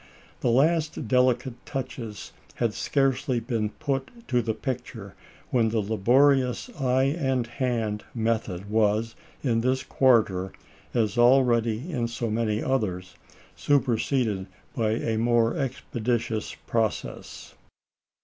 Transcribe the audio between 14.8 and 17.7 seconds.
a more expeditious process.